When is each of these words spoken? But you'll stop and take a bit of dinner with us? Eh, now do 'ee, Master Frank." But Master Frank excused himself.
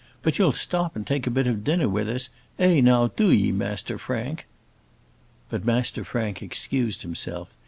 But 0.23 0.39
you'll 0.39 0.51
stop 0.51 0.95
and 0.95 1.05
take 1.05 1.27
a 1.27 1.29
bit 1.29 1.45
of 1.45 1.63
dinner 1.63 1.87
with 1.87 2.09
us? 2.09 2.31
Eh, 2.57 2.81
now 2.81 3.09
do 3.15 3.29
'ee, 3.29 3.51
Master 3.51 3.99
Frank." 3.99 4.47
But 5.51 5.63
Master 5.63 6.03
Frank 6.03 6.41
excused 6.41 7.03
himself. 7.03 7.51